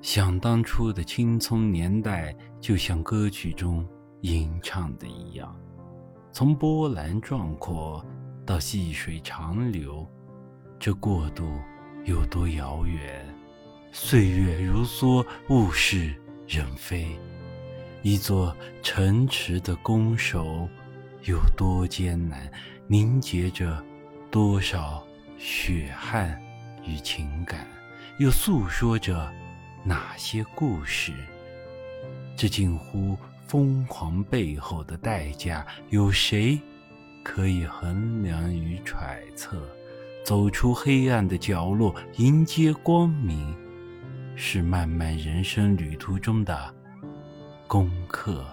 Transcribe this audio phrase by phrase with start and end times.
[0.00, 3.86] 想当初的青葱年代，就像歌曲中
[4.20, 5.54] 吟唱的一样，
[6.30, 8.04] 从波澜壮阔
[8.46, 10.08] 到细水长流，
[10.78, 11.44] 这过渡
[12.04, 13.26] 有多遥远？
[13.90, 16.14] 岁月如梭，物是
[16.46, 17.08] 人非。
[18.02, 20.68] 一座城池的攻守
[21.24, 22.50] 有多艰难？
[22.86, 23.84] 凝结着
[24.30, 25.04] 多少
[25.36, 26.40] 血汗
[26.86, 27.66] 与情感？
[28.20, 29.30] 又诉说着？
[29.88, 31.14] 哪些故事？
[32.36, 36.60] 这近乎疯狂背后的代价，有谁
[37.24, 39.66] 可以衡量与揣测？
[40.26, 43.56] 走出黑暗的角落，迎接光明，
[44.36, 46.74] 是漫漫人生旅途中的
[47.66, 48.44] 功课。